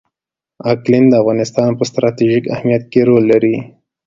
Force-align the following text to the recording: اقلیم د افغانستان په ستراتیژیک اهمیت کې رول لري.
اقلیم 0.71 1.05
د 1.09 1.13
افغانستان 1.21 1.69
په 1.75 1.83
ستراتیژیک 1.89 2.43
اهمیت 2.55 2.83
کې 2.91 3.01
رول 3.09 3.23
لري. 3.31 3.55